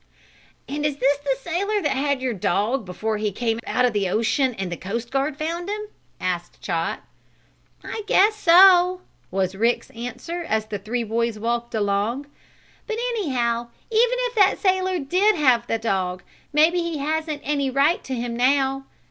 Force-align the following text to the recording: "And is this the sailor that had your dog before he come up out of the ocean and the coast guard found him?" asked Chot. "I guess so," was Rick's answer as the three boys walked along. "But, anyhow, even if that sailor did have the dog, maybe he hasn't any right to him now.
"And 0.67 0.83
is 0.83 0.97
this 0.97 1.19
the 1.19 1.37
sailor 1.47 1.79
that 1.83 1.95
had 1.95 2.23
your 2.23 2.33
dog 2.33 2.85
before 2.85 3.17
he 3.17 3.31
come 3.31 3.57
up 3.57 3.63
out 3.67 3.85
of 3.85 3.93
the 3.93 4.09
ocean 4.09 4.55
and 4.55 4.71
the 4.71 4.75
coast 4.75 5.11
guard 5.11 5.37
found 5.37 5.69
him?" 5.69 5.81
asked 6.19 6.59
Chot. 6.59 7.03
"I 7.83 8.01
guess 8.07 8.35
so," 8.35 9.01
was 9.29 9.53
Rick's 9.53 9.91
answer 9.91 10.41
as 10.43 10.65
the 10.65 10.79
three 10.79 11.03
boys 11.03 11.37
walked 11.37 11.75
along. 11.75 12.25
"But, 12.87 12.97
anyhow, 13.15 13.67
even 13.91 14.17
if 14.23 14.33
that 14.33 14.57
sailor 14.57 14.97
did 14.97 15.35
have 15.35 15.67
the 15.67 15.77
dog, 15.77 16.23
maybe 16.51 16.79
he 16.81 16.97
hasn't 16.97 17.43
any 17.45 17.69
right 17.69 18.03
to 18.05 18.15
him 18.15 18.35
now. 18.35 18.85